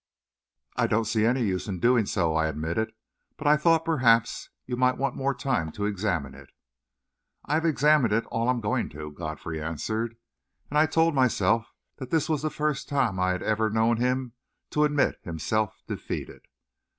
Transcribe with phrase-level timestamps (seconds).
[0.77, 2.91] "I don't see any use in doing so," I admitted,
[3.37, 6.49] "but I thought perhaps you might want more time to examine it."
[7.45, 10.17] "I've examined it all I'm going to," Godfrey answered,
[10.71, 11.67] and I told myself
[11.97, 14.33] that this was the first time I had ever known him
[14.71, 16.47] to admit himself defeated.